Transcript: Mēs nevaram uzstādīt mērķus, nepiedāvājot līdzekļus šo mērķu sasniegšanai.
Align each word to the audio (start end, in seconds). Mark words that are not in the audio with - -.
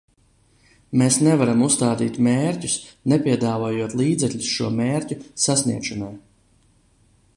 Mēs 1.01 1.17
nevaram 1.27 1.59
uzstādīt 1.65 2.17
mērķus, 2.27 2.77
nepiedāvājot 3.13 3.93
līdzekļus 4.03 4.49
šo 4.57 4.71
mērķu 4.81 5.19
sasniegšanai. 5.45 6.13